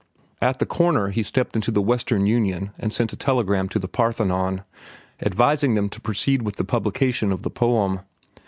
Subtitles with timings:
[0.41, 3.87] At the corner he stepped into the Western Union and sent a telegram to The
[3.87, 4.63] Parthenon,
[5.21, 7.99] advising them to proceed with the publication of the poem.